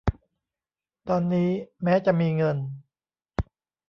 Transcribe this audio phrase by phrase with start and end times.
[1.09, 1.49] ตอนนี้
[1.83, 2.57] แม้จะมีเงิน